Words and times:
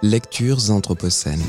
Lectures 0.00 0.70
anthropocènes. 0.70 1.42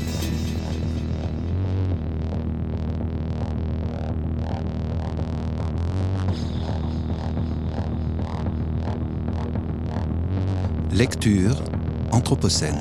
Lecture 10.91 11.63
anthropocène. 12.11 12.73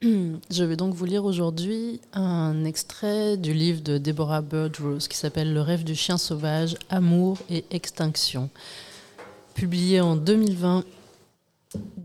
Je 0.48 0.62
vais 0.62 0.76
donc 0.76 0.94
vous 0.94 1.04
lire 1.04 1.24
aujourd'hui 1.24 2.00
un 2.12 2.64
extrait 2.64 3.36
du 3.36 3.52
livre 3.52 3.80
de 3.80 3.98
Deborah 3.98 4.42
Birdrose 4.42 5.08
qui 5.08 5.16
s'appelle 5.16 5.52
Le 5.52 5.60
rêve 5.60 5.82
du 5.82 5.96
chien 5.96 6.18
sauvage, 6.18 6.76
amour 6.88 7.38
et 7.50 7.64
extinction, 7.72 8.48
publié 9.56 10.00
en 10.00 10.14
2020 10.14 10.84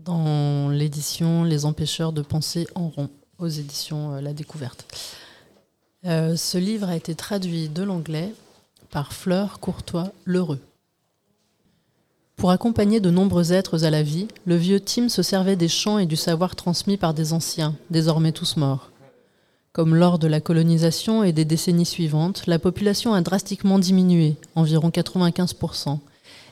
dans 0.06 0.68
l'édition 0.70 1.42
Les 1.42 1.66
empêcheurs 1.66 2.12
de 2.12 2.22
penser 2.22 2.66
en 2.74 2.88
rond 2.88 3.10
aux 3.38 3.48
éditions 3.48 4.14
euh, 4.14 4.20
La 4.20 4.32
Découverte. 4.32 4.86
Euh, 6.06 6.36
ce 6.36 6.56
livre 6.56 6.88
a 6.88 6.96
été 6.96 7.14
traduit 7.14 7.68
de 7.68 7.82
l'anglais 7.82 8.32
par 8.90 9.12
Fleur 9.12 9.58
Courtois 9.58 10.12
Lheureux. 10.24 10.60
Pour 12.36 12.50
accompagner 12.50 13.00
de 13.00 13.10
nombreux 13.10 13.52
êtres 13.52 13.84
à 13.84 13.90
la 13.90 14.02
vie, 14.02 14.28
le 14.46 14.56
vieux 14.56 14.78
Tim 14.78 15.08
se 15.08 15.22
servait 15.22 15.56
des 15.56 15.68
chants 15.68 15.98
et 15.98 16.06
du 16.06 16.16
savoir 16.16 16.54
transmis 16.54 16.96
par 16.96 17.12
des 17.12 17.32
anciens, 17.32 17.74
désormais 17.90 18.32
tous 18.32 18.56
morts. 18.56 18.90
Comme 19.72 19.94
lors 19.94 20.18
de 20.18 20.28
la 20.28 20.40
colonisation 20.40 21.24
et 21.24 21.32
des 21.32 21.44
décennies 21.44 21.84
suivantes, 21.84 22.46
la 22.46 22.58
population 22.58 23.12
a 23.12 23.22
drastiquement 23.22 23.78
diminué, 23.78 24.36
environ 24.54 24.90
95%, 24.90 25.98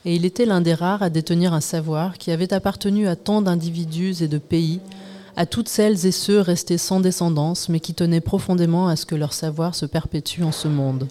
et 0.05 0.15
il 0.15 0.25
était 0.25 0.47
l'un 0.47 0.61
des 0.61 0.75
rares 0.75 1.03
à 1.03 1.11
détenir 1.11 1.55
un 1.55 1.61
savoir 1.61 2.19
qui 2.19 2.31
avait 2.31 2.53
appartenu 2.53 3.09
à 3.09 3.17
tant 3.17 3.43
d'individus 3.43 4.23
et 4.23 4.29
de 4.29 4.39
pays, 4.39 4.81
à 5.37 5.47
toutes 5.47 5.69
celles 5.69 6.07
et 6.07 6.13
ceux 6.13 6.41
restés 6.41 6.79
sans 6.79 7.01
descendance, 7.01 7.69
mais 7.69 7.81
qui 7.81 7.95
tenaient 7.95 8.21
profondément 8.21 8.89
à 8.89 8.97
ce 8.97 9.07
que 9.07 9.15
leur 9.15 9.33
savoir 9.33 9.75
se 9.75 9.87
perpétue 9.87 10.43
en 10.43 10.53
ce 10.53 10.69
monde. 10.69 11.09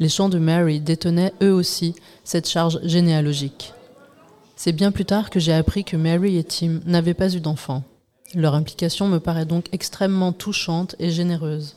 Les 0.00 0.08
chants 0.08 0.30
de 0.30 0.38
Mary 0.38 0.80
détenaient 0.80 1.34
eux 1.42 1.52
aussi 1.52 1.94
cette 2.24 2.48
charge 2.48 2.80
généalogique. 2.82 3.74
C'est 4.56 4.72
bien 4.72 4.92
plus 4.92 5.04
tard 5.04 5.30
que 5.30 5.40
j'ai 5.40 5.52
appris 5.52 5.84
que 5.84 5.96
Mary 5.96 6.38
et 6.38 6.44
Tim 6.44 6.80
n'avaient 6.86 7.14
pas 7.14 7.34
eu 7.34 7.40
d'enfants. 7.40 7.82
Leur 8.34 8.54
implication 8.54 9.08
me 9.08 9.20
paraît 9.20 9.44
donc 9.44 9.66
extrêmement 9.72 10.32
touchante 10.32 10.96
et 10.98 11.10
généreuse. 11.10 11.76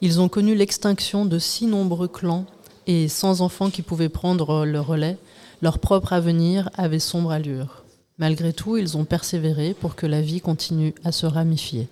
Ils 0.00 0.20
ont 0.20 0.28
connu 0.28 0.54
l'extinction 0.54 1.24
de 1.24 1.38
si 1.38 1.66
nombreux 1.66 2.08
clans 2.08 2.44
et 2.86 3.08
sans 3.08 3.40
enfants 3.40 3.70
qui 3.70 3.82
pouvaient 3.82 4.08
prendre 4.08 4.64
le 4.64 4.80
relais, 4.80 5.16
leur 5.62 5.78
propre 5.78 6.12
avenir 6.12 6.70
avait 6.74 6.98
sombre 6.98 7.30
allure. 7.30 7.84
Malgré 8.18 8.52
tout, 8.52 8.76
ils 8.76 8.96
ont 8.96 9.04
persévéré 9.04 9.74
pour 9.74 9.96
que 9.96 10.06
la 10.06 10.20
vie 10.20 10.40
continue 10.40 10.94
à 11.04 11.12
se 11.12 11.26
ramifier. 11.26 11.88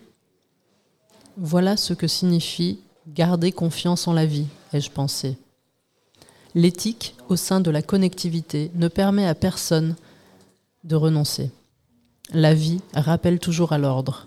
Voilà 1.36 1.76
ce 1.76 1.94
que 1.94 2.06
signifie 2.06 2.78
garder 3.08 3.52
confiance 3.52 4.06
en 4.06 4.12
la 4.12 4.26
vie, 4.26 4.46
ai-je 4.72 4.90
pensé. 4.90 5.36
L'éthique 6.54 7.14
au 7.28 7.36
sein 7.36 7.60
de 7.60 7.70
la 7.70 7.82
connectivité 7.82 8.70
ne 8.74 8.88
permet 8.88 9.26
à 9.26 9.34
personne 9.34 9.96
de 10.84 10.96
renoncer. 10.96 11.50
La 12.32 12.54
vie 12.54 12.80
rappelle 12.94 13.38
toujours 13.38 13.72
à 13.72 13.78
l'ordre. 13.78 14.26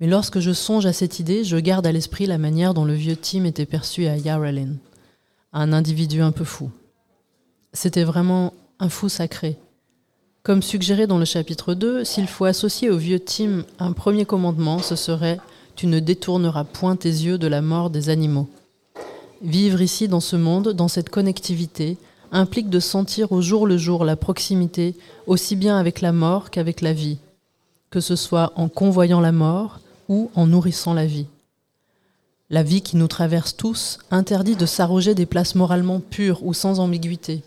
Mais 0.00 0.06
lorsque 0.06 0.40
je 0.40 0.52
songe 0.52 0.86
à 0.86 0.92
cette 0.92 1.20
idée, 1.20 1.44
je 1.44 1.56
garde 1.56 1.86
à 1.86 1.92
l'esprit 1.92 2.26
la 2.26 2.38
manière 2.38 2.74
dont 2.74 2.84
le 2.84 2.94
vieux 2.94 3.16
Tim 3.16 3.44
était 3.44 3.66
perçu 3.66 4.06
à 4.06 4.16
Yarralin, 4.16 4.74
un 5.54 5.72
individu 5.72 6.20
un 6.20 6.32
peu 6.32 6.44
fou. 6.44 6.70
C'était 7.72 8.04
vraiment 8.04 8.52
un 8.80 8.88
fou 8.88 9.08
sacré. 9.08 9.56
Comme 10.42 10.62
suggéré 10.62 11.06
dans 11.06 11.18
le 11.18 11.24
chapitre 11.24 11.72
2, 11.72 12.04
s'il 12.04 12.26
faut 12.26 12.44
associer 12.44 12.90
au 12.90 12.98
vieux 12.98 13.20
Tim 13.20 13.64
un 13.78 13.92
premier 13.92 14.26
commandement, 14.26 14.80
ce 14.80 14.96
serait 14.96 15.38
Tu 15.76 15.86
ne 15.86 16.00
détourneras 16.00 16.64
point 16.64 16.96
tes 16.96 17.08
yeux 17.08 17.38
de 17.38 17.46
la 17.46 17.62
mort 17.62 17.88
des 17.88 18.10
animaux. 18.10 18.48
Vivre 19.42 19.80
ici 19.80 20.08
dans 20.08 20.20
ce 20.20 20.36
monde, 20.36 20.70
dans 20.70 20.88
cette 20.88 21.08
connectivité, 21.08 21.96
implique 22.32 22.68
de 22.68 22.80
sentir 22.80 23.32
au 23.32 23.40
jour 23.40 23.66
le 23.66 23.78
jour 23.78 24.04
la 24.04 24.16
proximité 24.16 24.96
aussi 25.26 25.56
bien 25.56 25.78
avec 25.78 26.00
la 26.00 26.12
mort 26.12 26.50
qu'avec 26.50 26.80
la 26.80 26.92
vie, 26.92 27.18
que 27.90 28.00
ce 28.00 28.16
soit 28.16 28.52
en 28.56 28.68
convoyant 28.68 29.20
la 29.20 29.32
mort 29.32 29.80
ou 30.08 30.30
en 30.34 30.46
nourrissant 30.46 30.94
la 30.94 31.06
vie. 31.06 31.26
La 32.54 32.62
vie 32.62 32.82
qui 32.82 32.96
nous 32.96 33.08
traverse 33.08 33.56
tous 33.56 33.98
interdit 34.12 34.54
de 34.54 34.64
s'arroger 34.64 35.16
des 35.16 35.26
places 35.26 35.56
moralement 35.56 35.98
pures 35.98 36.46
ou 36.46 36.54
sans 36.54 36.78
ambiguïté. 36.78 37.42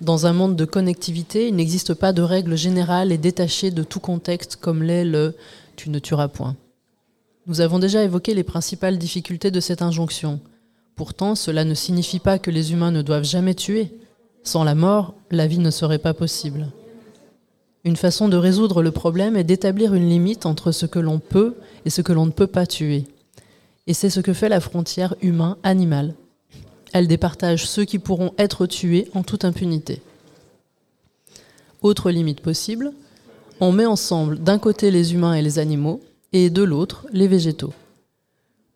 Dans 0.00 0.24
un 0.24 0.32
monde 0.32 0.56
de 0.56 0.64
connectivité, 0.64 1.48
il 1.48 1.56
n'existe 1.56 1.92
pas 1.92 2.14
de 2.14 2.22
règles 2.22 2.56
générales 2.56 3.12
et 3.12 3.18
détachées 3.18 3.70
de 3.70 3.82
tout 3.82 4.00
contexte 4.00 4.56
comme 4.56 4.82
l'est 4.82 5.04
le 5.04 5.34
tu 5.76 5.90
ne 5.90 5.98
tueras 5.98 6.28
point. 6.28 6.56
Nous 7.46 7.60
avons 7.60 7.78
déjà 7.78 8.02
évoqué 8.02 8.32
les 8.32 8.44
principales 8.44 8.96
difficultés 8.96 9.50
de 9.50 9.60
cette 9.60 9.82
injonction. 9.82 10.40
Pourtant, 10.96 11.34
cela 11.34 11.66
ne 11.66 11.74
signifie 11.74 12.18
pas 12.18 12.38
que 12.38 12.50
les 12.50 12.72
humains 12.72 12.92
ne 12.92 13.02
doivent 13.02 13.24
jamais 13.24 13.54
tuer. 13.54 13.92
Sans 14.42 14.64
la 14.64 14.74
mort, 14.74 15.12
la 15.30 15.46
vie 15.46 15.58
ne 15.58 15.70
serait 15.70 15.98
pas 15.98 16.14
possible. 16.14 16.68
Une 17.84 17.96
façon 17.96 18.30
de 18.30 18.38
résoudre 18.38 18.82
le 18.82 18.90
problème 18.90 19.36
est 19.36 19.44
d'établir 19.44 19.92
une 19.92 20.08
limite 20.08 20.46
entre 20.46 20.72
ce 20.72 20.86
que 20.86 20.98
l'on 20.98 21.18
peut 21.18 21.56
et 21.84 21.90
ce 21.90 22.00
que 22.00 22.14
l'on 22.14 22.24
ne 22.24 22.30
peut 22.30 22.46
pas 22.46 22.64
tuer. 22.64 23.04
Et 23.86 23.94
c'est 23.94 24.10
ce 24.10 24.20
que 24.20 24.32
fait 24.32 24.48
la 24.48 24.60
frontière 24.60 25.14
humain-animal. 25.20 26.14
Elle 26.92 27.08
départage 27.08 27.66
ceux 27.66 27.84
qui 27.84 27.98
pourront 27.98 28.32
être 28.38 28.66
tués 28.66 29.08
en 29.14 29.22
toute 29.22 29.44
impunité. 29.44 30.00
Autre 31.82 32.10
limite 32.10 32.40
possible, 32.40 32.92
on 33.60 33.72
met 33.72 33.86
ensemble 33.86 34.38
d'un 34.38 34.58
côté 34.58 34.90
les 34.90 35.14
humains 35.14 35.34
et 35.34 35.42
les 35.42 35.58
animaux, 35.58 36.00
et 36.32 36.50
de 36.50 36.62
l'autre 36.62 37.06
les 37.12 37.28
végétaux. 37.28 37.72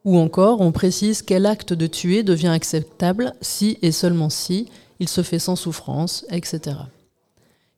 Ou 0.04 0.16
encore, 0.16 0.60
on 0.60 0.72
précise 0.72 1.22
quel 1.22 1.44
acte 1.44 1.72
de 1.72 1.86
tuer 1.86 2.22
devient 2.22 2.48
acceptable 2.48 3.34
si 3.40 3.78
et 3.82 3.92
seulement 3.92 4.30
si 4.30 4.68
il 5.00 5.08
se 5.08 5.22
fait 5.22 5.38
sans 5.38 5.56
souffrance, 5.56 6.24
etc. 6.30 6.76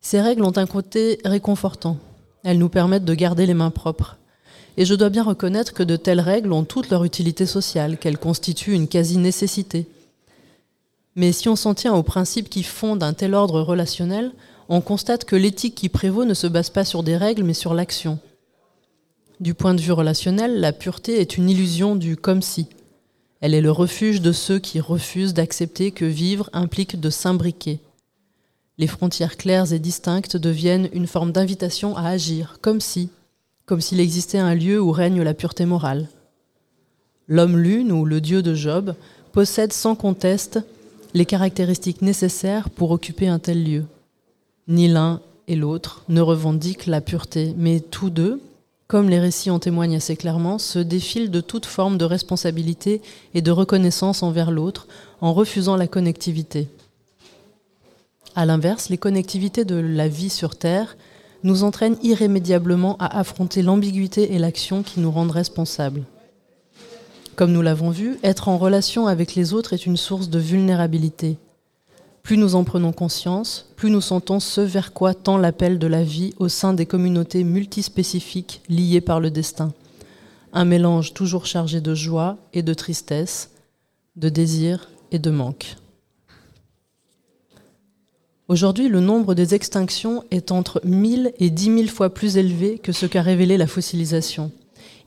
Ces 0.01 0.21
règles 0.21 0.45
ont 0.45 0.57
un 0.57 0.67
côté 0.67 1.19
réconfortant. 1.25 1.97
Elles 2.45 2.59
nous 2.59 2.69
permettent 2.69 3.05
de 3.05 3.15
garder 3.15 3.47
les 3.47 3.55
mains 3.55 3.71
propres. 3.71 4.20
Et 4.77 4.85
je 4.85 4.95
dois 4.95 5.11
bien 5.11 5.23
reconnaître 5.23 5.73
que 5.73 5.83
de 5.83 5.97
telles 5.97 6.21
règles 6.21 6.53
ont 6.53 6.65
toute 6.65 6.91
leur 6.91 7.05
utilité 7.05 7.47
sociale, 7.47 7.99
qu'elles 7.99 8.19
constituent 8.19 8.75
une 8.75 8.89
quasi-nécessité. 8.89 9.87
Mais 11.17 11.33
si 11.33 11.49
on 11.49 11.57
s'en 11.57 11.75
tient 11.75 11.95
aux 11.95 12.03
principes 12.03 12.49
qui 12.49 12.63
fondent 12.63 13.03
un 13.03 13.13
tel 13.13 13.35
ordre 13.35 13.61
relationnel, 13.61 14.33
on 14.69 14.81
constate 14.81 15.25
que 15.25 15.37
l'éthique 15.37 15.75
qui 15.75 15.89
prévaut 15.89 16.25
ne 16.25 16.35
se 16.35 16.47
base 16.47 16.71
pas 16.71 16.85
sur 16.85 17.03
des 17.03 17.17
règles, 17.17 17.43
mais 17.43 17.55
sur 17.55 17.75
l'action. 17.75 18.19
Du 19.41 19.55
point 19.55 19.75
de 19.75 19.81
vue 19.81 19.93
relationnel, 19.93 20.61
la 20.61 20.73
pureté 20.73 21.21
est 21.21 21.37
une 21.37 21.51
illusion 21.51 21.97
du 21.97 22.17
comme 22.17 22.43
si. 22.43 22.67
Elle 23.41 23.55
est 23.55 23.63
le 23.63 23.73
refuge 23.73 24.21
de 24.21 24.33
ceux 24.33 24.59
qui 24.59 24.81
refusent 24.81 25.35
d'accepter 25.35 25.91
que 25.91 26.05
vivre 26.05 26.51
implique 26.53 27.01
de 27.01 27.11
s'imbriquer. 27.11 27.81
Les 28.79 28.87
frontières 28.87 29.37
claires 29.37 29.73
et 29.73 29.79
distinctes 29.79 30.37
deviennent 30.37 30.89
une 30.93 31.07
forme 31.07 31.33
d'invitation 31.33 31.97
à 31.97 32.09
agir, 32.09 32.59
comme 32.61 32.81
si, 32.81 33.11
comme 33.71 33.81
s'il 33.81 34.01
existait 34.01 34.41
un 34.41 34.57
lieu 34.57 34.81
où 34.81 34.91
règne 34.91 35.23
la 35.23 35.33
pureté 35.33 35.65
morale. 35.65 36.09
L'homme 37.29 37.57
lune 37.57 37.93
ou 37.93 38.05
le 38.05 38.21
dieu 38.21 38.43
de 38.43 38.53
Job 38.53 38.97
possède 39.31 39.73
sans 39.73 39.95
conteste 39.95 40.59
les 41.15 41.25
caractéristiques 41.25 42.03
nécessaires 42.03 42.69
pour 42.69 42.91
occuper 42.91 43.29
un 43.29 43.39
tel 43.39 43.63
lieu. 43.63 43.85
Ni 44.67 44.89
l'un 44.89 45.21
et 45.47 45.55
l'autre 45.55 46.03
ne 46.09 46.21
revendiquent 46.21 46.87
la 46.87 47.01
pureté, 47.01 47.55
mais 47.57 47.79
tous 47.79 48.11
deux, 48.11 48.41
comme 48.89 49.09
les 49.09 49.21
récits 49.21 49.51
en 49.51 49.61
témoignent 49.61 49.99
assez 49.99 50.17
clairement, 50.17 50.59
se 50.59 50.81
défilent 50.81 51.31
de 51.31 51.41
toute 51.41 51.65
forme 51.65 51.97
de 51.97 52.05
responsabilité 52.05 53.01
et 53.35 53.41
de 53.41 53.53
reconnaissance 53.53 54.25
envers 54.25 54.51
l'autre 54.51 54.89
en 55.21 55.33
refusant 55.33 55.77
la 55.77 55.87
connectivité. 55.87 56.67
A 58.35 58.47
l'inverse, 58.47 58.89
les 58.89 58.99
connectivités 58.99 59.65
de 59.65 59.77
la 59.77 60.09
vie 60.09 60.29
sur 60.29 60.57
Terre 60.57 60.97
nous 61.43 61.65
entraînent 61.65 61.97
irrémédiablement 62.03 62.97
à 62.99 63.19
affronter 63.19 63.63
l'ambiguïté 63.63 64.35
et 64.35 64.39
l'action 64.39 64.83
qui 64.83 65.01
nous 65.01 65.11
rendent 65.11 65.31
responsables. 65.31 66.03
Comme 67.37 67.53
nous 67.53 67.63
l'avons 67.63 67.91
vu, 67.91 68.19
être 68.23 68.49
en 68.49 68.59
relation 68.59 69.07
avec 69.07 69.35
les 69.35 69.55
autres 69.55 69.73
est 69.73 69.87
une 69.87 69.97
source 69.97 70.29
de 70.29 70.39
vulnérabilité. 70.39 71.39
Plus 72.23 72.37
nous 72.37 72.55
en 72.55 72.65
prenons 72.65 72.93
conscience, 72.93 73.73
plus 73.77 73.91
nous 73.91 74.03
sentons 74.03 74.41
ce 74.41 74.61
vers 74.61 74.93
quoi 74.93 75.15
tend 75.15 75.39
l'appel 75.39 75.79
de 75.79 75.87
la 75.87 76.05
vie 76.05 76.35
au 76.39 76.49
sein 76.49 76.75
des 76.75 76.87
communautés 76.87 77.45
multispécifiques 77.45 78.61
liées 78.69 79.01
par 79.01 79.21
le 79.21 79.31
destin. 79.31 79.73
Un 80.53 80.65
mélange 80.65 81.15
toujours 81.15 81.47
chargé 81.47 81.81
de 81.81 81.95
joie 81.95 82.37
et 82.53 82.63
de 82.63 82.75
tristesse, 82.75 83.51
de 84.17 84.29
désir 84.29 84.91
et 85.11 85.19
de 85.19 85.31
manque. 85.31 85.77
Aujourd'hui, 88.51 88.89
le 88.89 88.99
nombre 88.99 89.37
des 89.37 89.55
extinctions 89.55 90.25
est 90.33 90.51
entre 90.51 90.81
1000 90.83 91.35
et 91.39 91.51
10 91.51 91.65
000 91.67 91.87
fois 91.87 92.13
plus 92.13 92.37
élevé 92.37 92.81
que 92.81 92.91
ce 92.91 93.07
qu'a 93.07 93.23
révélé 93.23 93.57
la 93.57 93.69
fossilisation. 93.69 94.51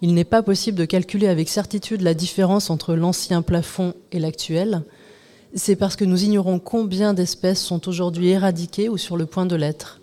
Il 0.01 0.13
n'est 0.13 0.23
pas 0.23 0.41
possible 0.41 0.77
de 0.77 0.85
calculer 0.85 1.27
avec 1.27 1.49
certitude 1.49 2.03
la 2.03 2.13
différence 2.13 2.69
entre 2.69 2.95
l'ancien 2.95 3.41
plafond 3.41 3.95
et 4.13 4.19
l'actuel, 4.19 4.83
c'est 5.55 5.75
parce 5.75 5.97
que 5.97 6.05
nous 6.05 6.23
ignorons 6.23 6.57
combien 6.57 7.13
d'espèces 7.13 7.61
sont 7.61 7.89
aujourd'hui 7.89 8.29
éradiquées 8.29 8.87
ou 8.87 8.97
sur 8.97 9.17
le 9.17 9.25
point 9.25 9.45
de 9.45 9.57
l'être. 9.57 9.99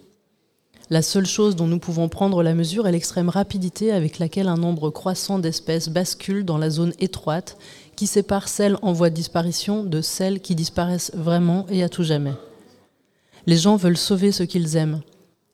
La 0.90 1.00
seule 1.00 1.24
chose 1.24 1.56
dont 1.56 1.66
nous 1.66 1.78
pouvons 1.78 2.10
prendre 2.10 2.42
la 2.42 2.52
mesure 2.52 2.86
est 2.86 2.92
l'extrême 2.92 3.30
rapidité 3.30 3.90
avec 3.90 4.18
laquelle 4.18 4.48
un 4.48 4.58
nombre 4.58 4.90
croissant 4.90 5.38
d'espèces 5.38 5.88
bascule 5.88 6.44
dans 6.44 6.58
la 6.58 6.68
zone 6.68 6.92
étroite 6.98 7.56
qui 7.96 8.06
sépare 8.06 8.48
celles 8.48 8.76
en 8.82 8.92
voie 8.92 9.08
de 9.08 9.14
disparition 9.14 9.82
de 9.82 10.02
celles 10.02 10.40
qui 10.40 10.54
disparaissent 10.54 11.12
vraiment 11.14 11.64
et 11.70 11.82
à 11.82 11.88
tout 11.88 12.04
jamais. 12.04 12.34
Les 13.46 13.56
gens 13.56 13.76
veulent 13.76 13.96
sauver 13.96 14.32
ce 14.32 14.42
qu'ils 14.42 14.76
aiment. 14.76 15.00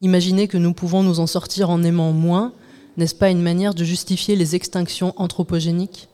Imaginez 0.00 0.48
que 0.48 0.58
nous 0.58 0.74
pouvons 0.74 1.02
nous 1.02 1.20
en 1.20 1.26
sortir 1.26 1.70
en 1.70 1.82
aimant 1.82 2.12
moins, 2.12 2.52
n'est-ce 2.96 3.14
pas 3.14 3.30
une 3.30 3.42
manière 3.42 3.74
de 3.74 3.84
justifier 3.84 4.36
les 4.36 4.54
extinctions 4.54 5.14
anthropogéniques? 5.16 6.08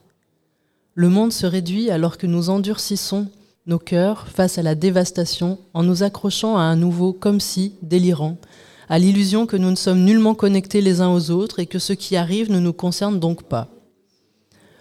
Le 0.95 1.09
monde 1.09 1.33
se 1.33 1.45
réduit 1.45 1.89
alors 1.89 2.17
que 2.17 2.27
nous 2.27 2.49
endurcissons 2.49 3.27
nos 3.65 3.79
cœurs 3.79 4.27
face 4.27 4.57
à 4.57 4.61
la 4.61 4.75
dévastation 4.75 5.57
en 5.73 5.83
nous 5.83 6.03
accrochant 6.03 6.57
à 6.57 6.61
un 6.61 6.75
nouveau 6.75 7.13
comme 7.13 7.39
si 7.39 7.73
délirant, 7.81 8.37
à 8.89 8.99
l'illusion 8.99 9.45
que 9.45 9.57
nous 9.57 9.71
ne 9.71 9.75
sommes 9.75 10.03
nullement 10.03 10.35
connectés 10.35 10.81
les 10.81 11.01
uns 11.01 11.13
aux 11.13 11.31
autres 11.31 11.59
et 11.59 11.65
que 11.65 11.79
ce 11.79 11.93
qui 11.93 12.15
arrive 12.15 12.51
ne 12.51 12.59
nous 12.59 12.73
concerne 12.73 13.19
donc 13.19 13.43
pas. 13.43 13.69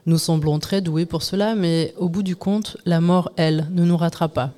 Nous 0.05 0.19
semblons 0.19 0.59
très 0.59 0.81
doués 0.81 1.07
pour 1.07 1.23
cela, 1.23 1.55
mais 1.55 1.95
au 1.97 2.09
bout 2.09 2.25
du 2.25 2.35
compte, 2.35 2.77
la 2.85 3.01
mort, 3.01 3.31
elle, 3.37 3.69
ne 3.71 3.85
nous 3.85 3.97
ratera 3.97 4.29
pas. 4.29 4.53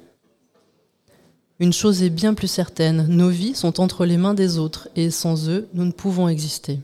Une 1.60 1.72
chose 1.72 2.02
est 2.02 2.10
bien 2.10 2.34
plus 2.34 2.48
certaine, 2.48 3.06
nos 3.06 3.28
vies 3.28 3.54
sont 3.54 3.80
entre 3.80 4.06
les 4.06 4.16
mains 4.16 4.34
des 4.34 4.58
autres, 4.58 4.88
et 4.96 5.10
sans 5.10 5.48
eux, 5.48 5.68
nous 5.72 5.84
ne 5.84 5.92
pouvons 5.92 6.26
exister. 6.28 6.80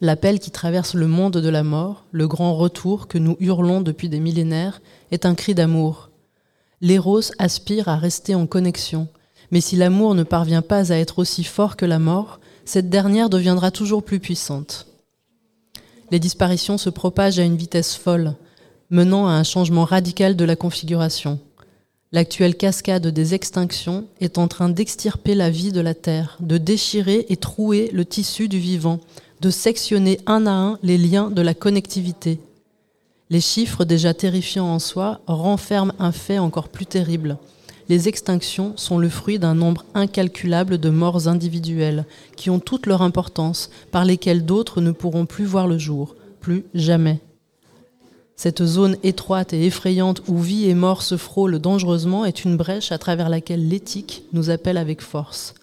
L'appel 0.00 0.40
qui 0.40 0.50
traverse 0.50 0.94
le 0.94 1.06
monde 1.06 1.36
de 1.36 1.48
la 1.48 1.62
mort, 1.62 2.04
le 2.10 2.26
grand 2.26 2.56
retour 2.56 3.06
que 3.06 3.18
nous 3.18 3.36
hurlons 3.38 3.80
depuis 3.80 4.08
des 4.08 4.18
millénaires, 4.18 4.82
est 5.12 5.26
un 5.26 5.36
cri 5.36 5.54
d'amour. 5.54 6.10
L'éros 6.80 7.20
aspire 7.38 7.88
à 7.88 7.96
rester 7.96 8.34
en 8.34 8.48
connexion, 8.48 9.06
mais 9.52 9.60
si 9.60 9.76
l'amour 9.76 10.16
ne 10.16 10.24
parvient 10.24 10.62
pas 10.62 10.92
à 10.92 10.96
être 10.96 11.20
aussi 11.20 11.44
fort 11.44 11.76
que 11.76 11.86
la 11.86 12.00
mort, 12.00 12.40
cette 12.64 12.90
dernière 12.90 13.30
deviendra 13.30 13.70
toujours 13.70 14.02
plus 14.02 14.18
puissante. 14.18 14.88
Les 16.10 16.18
disparitions 16.18 16.78
se 16.78 16.90
propagent 16.90 17.38
à 17.38 17.44
une 17.44 17.56
vitesse 17.56 17.94
folle, 17.94 18.34
menant 18.90 19.28
à 19.28 19.32
un 19.32 19.44
changement 19.44 19.84
radical 19.84 20.34
de 20.34 20.44
la 20.44 20.56
configuration. 20.56 21.38
L'actuelle 22.14 22.54
cascade 22.54 23.08
des 23.08 23.34
extinctions 23.34 24.04
est 24.20 24.38
en 24.38 24.46
train 24.46 24.68
d'extirper 24.68 25.34
la 25.34 25.50
vie 25.50 25.72
de 25.72 25.80
la 25.80 25.94
Terre, 25.94 26.36
de 26.38 26.58
déchirer 26.58 27.26
et 27.28 27.36
trouer 27.36 27.90
le 27.92 28.04
tissu 28.04 28.46
du 28.46 28.60
vivant, 28.60 29.00
de 29.40 29.50
sectionner 29.50 30.20
un 30.26 30.46
à 30.46 30.52
un 30.52 30.78
les 30.84 30.96
liens 30.96 31.28
de 31.28 31.42
la 31.42 31.54
connectivité. 31.54 32.38
Les 33.30 33.40
chiffres 33.40 33.84
déjà 33.84 34.14
terrifiants 34.14 34.68
en 34.68 34.78
soi 34.78 35.22
renferment 35.26 35.92
un 35.98 36.12
fait 36.12 36.38
encore 36.38 36.68
plus 36.68 36.86
terrible. 36.86 37.36
Les 37.88 38.06
extinctions 38.06 38.74
sont 38.76 38.98
le 38.98 39.08
fruit 39.08 39.40
d'un 39.40 39.56
nombre 39.56 39.84
incalculable 39.94 40.78
de 40.78 40.90
morts 40.90 41.26
individuelles, 41.26 42.04
qui 42.36 42.48
ont 42.48 42.60
toute 42.60 42.86
leur 42.86 43.02
importance, 43.02 43.70
par 43.90 44.04
lesquelles 44.04 44.44
d'autres 44.44 44.80
ne 44.80 44.92
pourront 44.92 45.26
plus 45.26 45.46
voir 45.46 45.66
le 45.66 45.78
jour, 45.78 46.14
plus 46.40 46.64
jamais. 46.74 47.18
Cette 48.36 48.64
zone 48.64 48.96
étroite 49.02 49.52
et 49.52 49.66
effrayante 49.66 50.22
où 50.28 50.38
vie 50.38 50.68
et 50.68 50.74
mort 50.74 51.02
se 51.02 51.16
frôlent 51.16 51.58
dangereusement 51.58 52.24
est 52.24 52.44
une 52.44 52.56
brèche 52.56 52.90
à 52.92 52.98
travers 52.98 53.28
laquelle 53.28 53.68
l'éthique 53.68 54.24
nous 54.32 54.50
appelle 54.50 54.76
avec 54.76 55.00
force. 55.00 55.54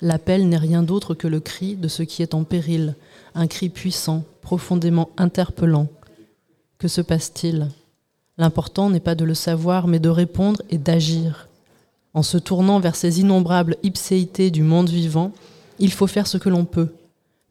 L'appel 0.00 0.48
n'est 0.48 0.58
rien 0.58 0.82
d'autre 0.82 1.14
que 1.14 1.28
le 1.28 1.40
cri 1.40 1.76
de 1.76 1.88
ce 1.88 2.02
qui 2.02 2.22
est 2.22 2.34
en 2.34 2.44
péril, 2.44 2.96
un 3.34 3.46
cri 3.46 3.68
puissant, 3.68 4.24
profondément 4.42 5.10
interpellant. 5.16 5.86
Que 6.78 6.88
se 6.88 7.00
passe-t-il? 7.00 7.68
L'important 8.36 8.90
n'est 8.90 9.00
pas 9.00 9.14
de 9.14 9.24
le 9.24 9.34
savoir, 9.34 9.86
mais 9.86 10.00
de 10.00 10.08
répondre 10.08 10.60
et 10.70 10.78
d'agir. 10.78 11.48
En 12.14 12.22
se 12.22 12.36
tournant 12.36 12.80
vers 12.80 12.96
ces 12.96 13.20
innombrables 13.20 13.76
ipséités 13.82 14.50
du 14.50 14.62
monde 14.62 14.88
vivant, 14.88 15.32
il 15.78 15.92
faut 15.92 16.06
faire 16.06 16.26
ce 16.26 16.36
que 16.36 16.48
l'on 16.48 16.64
peut. 16.64 16.88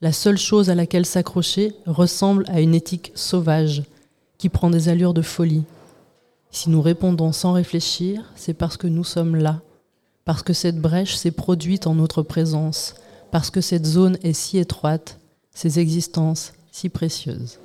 La 0.01 0.11
seule 0.11 0.37
chose 0.37 0.69
à 0.69 0.75
laquelle 0.75 1.05
s'accrocher 1.05 1.73
ressemble 1.85 2.45
à 2.47 2.59
une 2.59 2.75
éthique 2.75 3.11
sauvage, 3.15 3.83
qui 4.41 4.49
prend 4.49 4.71
des 4.71 4.89
allures 4.89 5.13
de 5.13 5.21
folie. 5.21 5.65
Si 6.49 6.71
nous 6.71 6.81
répondons 6.81 7.31
sans 7.31 7.53
réfléchir, 7.53 8.23
c'est 8.35 8.55
parce 8.55 8.75
que 8.75 8.87
nous 8.87 9.03
sommes 9.03 9.35
là, 9.35 9.61
parce 10.25 10.41
que 10.41 10.51
cette 10.51 10.81
brèche 10.81 11.15
s'est 11.15 11.29
produite 11.29 11.85
en 11.85 11.93
notre 11.93 12.23
présence, 12.23 12.95
parce 13.29 13.51
que 13.51 13.61
cette 13.61 13.85
zone 13.85 14.17
est 14.23 14.33
si 14.33 14.57
étroite, 14.57 15.19
ces 15.53 15.77
existences 15.77 16.53
si 16.71 16.89
précieuses. 16.89 17.59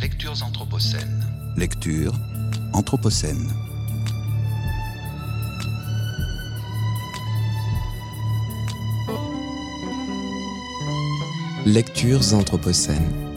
Lectures 0.00 0.44
anthropocènes. 0.44 1.24
Lecture 1.56 2.14
anthropocène. 2.72 3.67
Lectures 11.68 12.32
anthropocènes. 12.32 13.27